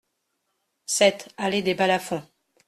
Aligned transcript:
sept 0.87 1.29
allée 1.37 1.61
des 1.61 1.75
Balafons 1.75 2.23